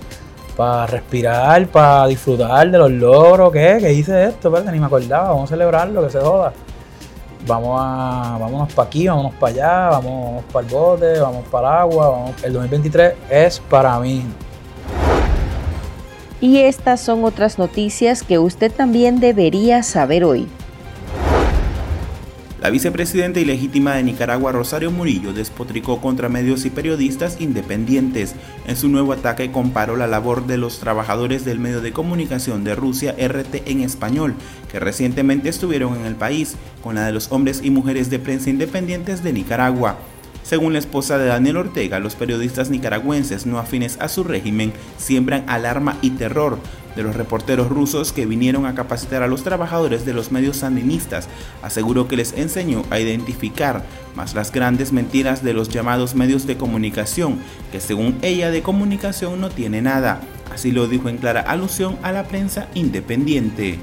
para 0.58 0.88
respirar, 0.88 1.68
para 1.68 2.08
disfrutar 2.08 2.70
de 2.70 2.78
los 2.78 2.92
logros. 2.92 3.52
¿Qué? 3.52 3.78
¿Qué 3.80 3.94
hice 3.94 4.26
esto? 4.26 4.50
¿verdad? 4.52 4.72
Ni 4.72 4.80
me 4.80 4.88
acordaba. 4.88 5.30
Vamos 5.30 5.50
a 5.50 5.54
celebrarlo, 5.54 6.04
que 6.04 6.10
se 6.10 6.20
joda. 6.20 6.54
Vamos 7.48 7.80
a, 7.82 8.38
vámonos 8.40 8.74
para 8.74 8.88
aquí, 8.88 9.08
vámonos 9.08 9.34
para 9.36 9.54
allá, 9.54 9.90
vamos 9.90 10.44
para 10.52 10.68
el 10.68 10.74
bote, 10.74 11.20
vamos 11.20 11.46
para 11.50 11.68
el 11.68 11.74
agua. 11.82 12.32
El 12.44 12.54
2023 12.54 13.14
es 13.30 13.60
para 13.60 13.98
mí. 14.00 14.26
Y 16.42 16.60
estas 16.60 17.02
son 17.02 17.24
otras 17.26 17.58
noticias 17.60 18.24
que 18.24 18.40
usted 18.40 18.72
también 18.72 19.20
debería 19.20 19.84
saber 19.84 20.24
hoy. 20.24 20.48
La 22.62 22.70
vicepresidenta 22.70 23.40
ilegítima 23.40 23.96
de 23.96 24.04
Nicaragua, 24.04 24.52
Rosario 24.52 24.92
Murillo, 24.92 25.32
despotricó 25.32 26.02
contra 26.02 26.28
medios 26.28 26.66
y 26.66 26.70
periodistas 26.70 27.40
independientes. 27.40 28.36
En 28.68 28.76
su 28.76 28.90
nuevo 28.90 29.14
ataque 29.14 29.50
comparó 29.50 29.96
la 29.96 30.08
labor 30.08 30.46
de 30.46 30.58
los 30.58 30.80
trabajadores 30.80 31.46
del 31.46 31.58
medio 31.58 31.80
de 31.80 31.94
comunicación 31.94 32.66
de 32.66 32.76
Rusia 32.76 33.16
RT 33.18 33.70
en 33.70 33.80
español, 33.80 34.36
que 34.70 34.82
recientemente 34.82 35.48
estuvieron 35.48 35.96
en 35.96 36.06
el 36.06 36.16
país, 36.16 36.58
con 36.84 36.96
la 36.96 37.06
de 37.06 37.14
los 37.14 37.32
hombres 37.32 37.62
y 37.64 37.72
mujeres 37.72 38.10
de 38.10 38.20
prensa 38.20 38.50
independientes 38.50 39.24
de 39.24 39.32
Nicaragua. 39.32 39.98
Según 40.50 40.74
la 40.74 40.80
esposa 40.80 41.20
de 41.20 41.28
Daniel 41.28 41.58
Ortega, 41.58 42.00
los 42.00 42.16
periodistas 42.16 42.72
nicaragüenses 42.72 43.46
no 43.46 43.60
afines 43.60 44.00
a 44.00 44.10
su 44.10 44.24
régimen 44.24 44.74
siembran 44.98 45.48
alarma 45.48 46.00
y 46.02 46.10
terror, 46.10 46.58
de 46.96 47.04
los 47.04 47.16
reporteros 47.16 47.70
rusos 47.70 48.12
que 48.12 48.26
vinieron 48.26 48.66
a 48.66 48.74
capacitar 48.74 49.22
a 49.22 49.28
los 49.28 49.44
trabajadores 49.44 50.08
de 50.08 50.14
los 50.14 50.32
medios 50.32 50.58
sandinistas, 50.58 51.30
aseguró 51.62 52.08
que 52.08 52.18
les 52.18 52.34
enseñó 52.34 52.84
a 52.90 53.00
identificar 53.00 53.86
más 54.16 54.34
las 54.34 54.52
grandes 54.52 54.92
mentiras 54.92 55.44
de 55.44 55.54
los 55.54 55.70
llamados 55.70 56.16
medios 56.16 56.48
de 56.48 56.58
comunicación, 56.58 57.38
que 57.72 57.80
según 57.80 58.18
ella 58.24 58.50
de 58.50 58.64
comunicación 58.64 59.40
no 59.40 59.52
tiene 59.52 59.84
nada. 59.84 60.20
Así 60.52 60.72
lo 60.72 60.88
dijo 60.88 61.10
en 61.10 61.18
clara 61.18 61.42
alusión 61.42 61.96
a 62.02 62.12
la 62.12 62.24
prensa 62.24 62.70
independiente. 62.74 63.78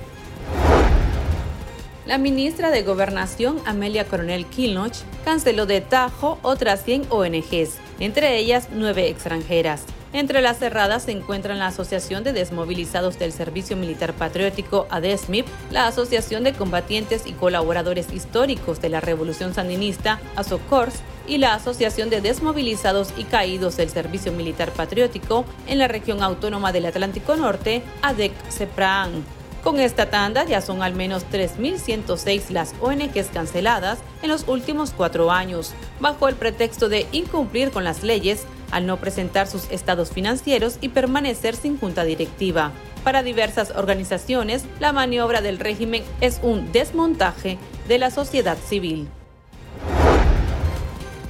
La 2.06 2.18
ministra 2.18 2.70
de 2.70 2.84
Gobernación, 2.84 3.60
Amelia 3.64 4.06
Coronel 4.06 4.46
Kilnoch, 4.46 4.94
canceló 5.24 5.66
de 5.66 5.80
tajo 5.80 6.38
otras 6.42 6.84
100 6.84 7.06
ONGs, 7.10 7.78
entre 7.98 8.38
ellas 8.38 8.68
nueve 8.72 9.08
extranjeras. 9.08 9.82
Entre 10.12 10.40
las 10.40 10.58
cerradas 10.58 11.02
se 11.02 11.10
encuentran 11.10 11.58
la 11.58 11.66
Asociación 11.66 12.22
de 12.22 12.32
Desmovilizados 12.32 13.18
del 13.18 13.32
Servicio 13.32 13.76
Militar 13.76 14.12
Patriótico, 14.12 14.86
ADESMIP, 14.88 15.46
la 15.72 15.88
Asociación 15.88 16.44
de 16.44 16.52
Combatientes 16.52 17.26
y 17.26 17.32
Colaboradores 17.32 18.12
Históricos 18.12 18.80
de 18.80 18.88
la 18.88 19.00
Revolución 19.00 19.52
Sandinista, 19.52 20.20
ASOCORS, 20.36 21.00
y 21.26 21.38
la 21.38 21.54
Asociación 21.54 22.08
de 22.08 22.20
Desmovilizados 22.20 23.12
y 23.16 23.24
Caídos 23.24 23.76
del 23.78 23.90
Servicio 23.90 24.30
Militar 24.30 24.70
Patriótico 24.70 25.44
en 25.66 25.78
la 25.78 25.88
región 25.88 26.22
autónoma 26.22 26.70
del 26.70 26.86
Atlántico 26.86 27.34
Norte, 27.34 27.82
ADEC-CEPRAN. 28.02 29.35
Con 29.66 29.80
esta 29.80 30.10
tanda 30.10 30.44
ya 30.44 30.60
son 30.60 30.80
al 30.80 30.94
menos 30.94 31.26
3.106 31.28 32.50
las 32.50 32.72
ONGs 32.80 33.30
canceladas 33.34 33.98
en 34.22 34.28
los 34.28 34.46
últimos 34.46 34.92
cuatro 34.92 35.32
años, 35.32 35.74
bajo 35.98 36.28
el 36.28 36.36
pretexto 36.36 36.88
de 36.88 37.08
incumplir 37.10 37.72
con 37.72 37.82
las 37.82 38.04
leyes 38.04 38.44
al 38.70 38.86
no 38.86 38.98
presentar 38.98 39.48
sus 39.48 39.68
estados 39.72 40.12
financieros 40.12 40.78
y 40.80 40.90
permanecer 40.90 41.56
sin 41.56 41.80
junta 41.80 42.04
directiva. 42.04 42.70
Para 43.02 43.24
diversas 43.24 43.72
organizaciones, 43.72 44.64
la 44.78 44.92
maniobra 44.92 45.40
del 45.40 45.58
régimen 45.58 46.04
es 46.20 46.38
un 46.44 46.70
desmontaje 46.70 47.58
de 47.88 47.98
la 47.98 48.12
sociedad 48.12 48.58
civil. 48.68 49.08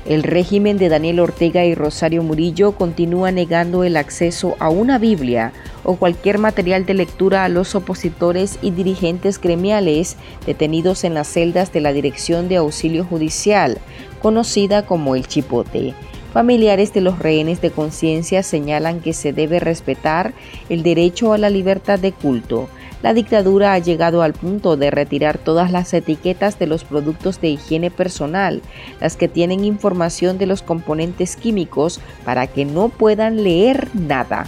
El 0.09 0.23
régimen 0.23 0.79
de 0.79 0.89
Daniel 0.89 1.19
Ortega 1.19 1.65
y 1.65 1.75
Rosario 1.75 2.23
Murillo 2.23 2.73
continúa 2.73 3.33
negando 3.33 3.83
el 3.83 3.97
acceso 3.97 4.55
a 4.61 4.71
una 4.71 4.99
Biblia 4.99 5.53
o 5.83 5.97
cualquier 5.97 6.39
material 6.39 6.87
de 6.87 6.95
lectura 6.95 7.45
a 7.45 7.49
los 7.49 7.75
opositores 7.75 8.61
y 8.63 8.71
dirigentes 8.71 9.41
gremiales 9.41 10.17
detenidos 10.47 11.03
en 11.03 11.15
las 11.15 11.27
celdas 11.27 11.73
de 11.73 11.81
la 11.81 11.93
Dirección 11.93 12.49
de 12.49 12.57
Auxilio 12.57 13.05
Judicial, 13.05 13.79
conocida 14.23 14.87
como 14.87 15.17
el 15.17 15.27
Chipote. 15.27 15.95
Familiares 16.33 16.93
de 16.93 17.01
los 17.01 17.19
rehenes 17.19 17.61
de 17.61 17.73
conciencia 17.73 18.45
señalan 18.45 19.01
que 19.01 19.13
se 19.13 19.33
debe 19.33 19.59
respetar 19.59 20.35
el 20.69 20.85
derecho 20.85 21.33
a 21.33 21.39
la 21.39 21.51
libertad 21.51 21.99
de 21.99 22.13
culto. 22.13 22.69
La 23.03 23.13
dictadura 23.13 23.75
ha 23.75 23.79
llegado 23.79 24.23
al 24.23 24.33
punto 24.33 24.77
de 24.77 24.91
retirar 24.91 25.39
todas 25.39 25.71
las 25.71 25.93
etiquetas 25.93 26.59
de 26.59 26.67
los 26.67 26.85
productos 26.85 27.41
de 27.41 27.49
higiene 27.49 27.91
personal, 27.91 28.63
las 29.01 29.17
que 29.17 29.29
tienen 29.29 29.65
información 29.65 30.39
de 30.39 30.47
los 30.47 30.63
componentes 30.63 31.37
químicos 31.37 32.01
para 32.25 32.47
que 32.47 32.65
no 32.65 32.89
puedan 32.89 33.43
leer 33.45 33.89
nada. 33.95 34.47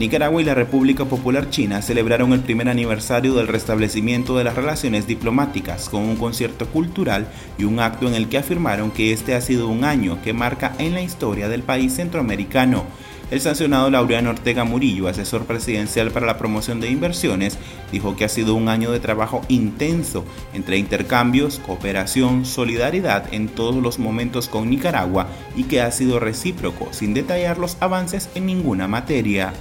Nicaragua 0.00 0.40
y 0.40 0.46
la 0.46 0.54
República 0.54 1.04
Popular 1.04 1.50
China 1.50 1.82
celebraron 1.82 2.32
el 2.32 2.40
primer 2.40 2.70
aniversario 2.70 3.34
del 3.34 3.48
restablecimiento 3.48 4.34
de 4.34 4.44
las 4.44 4.56
relaciones 4.56 5.06
diplomáticas 5.06 5.90
con 5.90 6.04
un 6.04 6.16
concierto 6.16 6.66
cultural 6.68 7.26
y 7.58 7.64
un 7.64 7.80
acto 7.80 8.08
en 8.08 8.14
el 8.14 8.30
que 8.30 8.38
afirmaron 8.38 8.92
que 8.92 9.12
este 9.12 9.34
ha 9.34 9.42
sido 9.42 9.68
un 9.68 9.84
año 9.84 10.18
que 10.22 10.32
marca 10.32 10.72
en 10.78 10.94
la 10.94 11.02
historia 11.02 11.50
del 11.50 11.62
país 11.62 11.96
centroamericano. 11.96 12.86
El 13.30 13.40
sancionado 13.40 13.88
Laureano 13.90 14.30
Ortega 14.30 14.64
Murillo, 14.64 15.06
asesor 15.06 15.44
presidencial 15.44 16.10
para 16.10 16.26
la 16.26 16.36
promoción 16.36 16.80
de 16.80 16.90
inversiones, 16.90 17.58
dijo 17.92 18.16
que 18.16 18.24
ha 18.24 18.28
sido 18.28 18.56
un 18.56 18.68
año 18.68 18.90
de 18.90 18.98
trabajo 18.98 19.42
intenso 19.46 20.24
entre 20.52 20.78
intercambios, 20.78 21.60
cooperación, 21.60 22.44
solidaridad 22.44 23.32
en 23.32 23.48
todos 23.48 23.76
los 23.76 24.00
momentos 24.00 24.48
con 24.48 24.68
Nicaragua 24.68 25.28
y 25.54 25.64
que 25.64 25.80
ha 25.80 25.92
sido 25.92 26.18
recíproco, 26.18 26.88
sin 26.92 27.14
detallar 27.14 27.58
los 27.58 27.76
avances 27.78 28.28
en 28.34 28.46
ninguna 28.46 28.88
materia. 28.88 29.52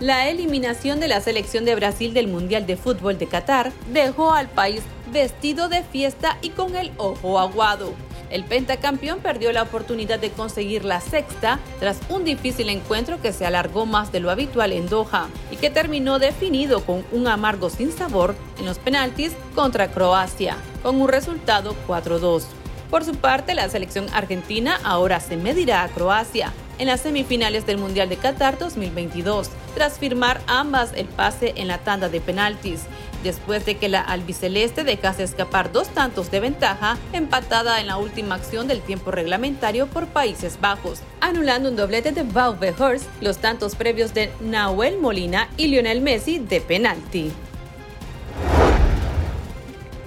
La 0.00 0.28
eliminación 0.28 0.98
de 0.98 1.06
la 1.06 1.20
selección 1.20 1.64
de 1.64 1.76
Brasil 1.76 2.14
del 2.14 2.26
Mundial 2.26 2.66
de 2.66 2.76
Fútbol 2.76 3.16
de 3.16 3.26
Qatar 3.26 3.72
dejó 3.92 4.32
al 4.32 4.48
país 4.48 4.82
vestido 5.12 5.68
de 5.68 5.84
fiesta 5.84 6.36
y 6.42 6.50
con 6.50 6.74
el 6.74 6.90
ojo 6.96 7.38
aguado. 7.38 8.07
El 8.30 8.44
pentacampeón 8.44 9.20
perdió 9.20 9.52
la 9.52 9.62
oportunidad 9.62 10.18
de 10.18 10.30
conseguir 10.30 10.84
la 10.84 11.00
sexta 11.00 11.58
tras 11.80 11.98
un 12.08 12.24
difícil 12.24 12.68
encuentro 12.68 13.20
que 13.20 13.32
se 13.32 13.46
alargó 13.46 13.86
más 13.86 14.12
de 14.12 14.20
lo 14.20 14.30
habitual 14.30 14.72
en 14.72 14.88
Doha 14.88 15.28
y 15.50 15.56
que 15.56 15.70
terminó 15.70 16.18
definido 16.18 16.84
con 16.84 17.04
un 17.12 17.26
amargo 17.26 17.70
sin 17.70 17.92
sabor 17.92 18.34
en 18.58 18.66
los 18.66 18.78
penaltis 18.78 19.32
contra 19.54 19.90
Croacia, 19.90 20.56
con 20.82 21.00
un 21.00 21.08
resultado 21.08 21.74
4-2. 21.86 22.44
Por 22.90 23.04
su 23.04 23.14
parte, 23.14 23.54
la 23.54 23.68
selección 23.68 24.06
argentina 24.14 24.78
ahora 24.82 25.20
se 25.20 25.36
medirá 25.36 25.82
a 25.82 25.88
Croacia 25.88 26.52
en 26.78 26.86
las 26.86 27.00
semifinales 27.00 27.66
del 27.66 27.76
Mundial 27.76 28.08
de 28.08 28.16
Qatar 28.16 28.58
2022, 28.58 29.50
tras 29.74 29.98
firmar 29.98 30.40
ambas 30.46 30.92
el 30.94 31.06
pase 31.06 31.52
en 31.56 31.68
la 31.68 31.78
tanda 31.78 32.08
de 32.08 32.20
penaltis, 32.20 32.82
después 33.22 33.64
de 33.64 33.76
que 33.76 33.88
la 33.88 34.00
albiceleste 34.00 34.84
dejase 34.84 35.22
escapar 35.22 35.72
dos 35.72 35.88
tantos 35.88 36.30
de 36.30 36.40
ventaja, 36.40 36.98
empatada 37.12 37.80
en 37.80 37.86
la 37.86 37.96
última 37.96 38.36
acción 38.36 38.68
del 38.68 38.80
tiempo 38.80 39.10
reglamentario 39.10 39.86
por 39.86 40.06
Países 40.06 40.58
Bajos, 40.60 41.00
anulando 41.20 41.70
un 41.70 41.76
doblete 41.76 42.12
de 42.12 42.22
Bauve 42.22 42.74
Hurst, 42.78 43.06
los 43.20 43.38
tantos 43.38 43.74
previos 43.74 44.14
de 44.14 44.30
Nahuel 44.40 44.98
Molina 44.98 45.48
y 45.56 45.68
Lionel 45.68 46.00
Messi 46.00 46.38
de 46.38 46.60
penalti. 46.60 47.32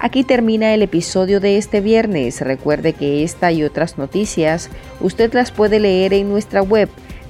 Aquí 0.04 0.24
termina 0.24 0.74
el 0.74 0.82
episodio 0.82 1.40
de 1.40 1.58
este 1.58 1.80
viernes. 1.80 2.42
Recuerde 2.42 2.94
que 2.94 3.24
esta 3.24 3.52
y 3.52 3.64
otras 3.64 4.00
noticias 4.00 4.72
usted 5.00 5.32
las 5.34 5.52
puede 5.52 5.80
leer 5.80 6.12
en 6.14 6.28
nuestra 6.28 6.64
web 6.64 6.90